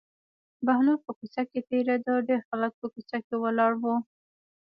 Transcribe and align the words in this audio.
بهلول 0.65 0.97
په 1.05 1.11
کوڅه 1.17 1.41
کې 1.49 1.59
تېرېده 1.69 2.13
ډېر 2.27 2.39
خلک 2.49 2.71
په 2.79 2.87
کوڅه 2.93 3.17
کې 3.25 3.35
ولاړ 3.43 3.71
وو. 3.81 3.95